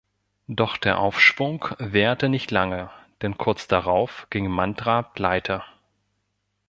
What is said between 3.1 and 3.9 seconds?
denn kurz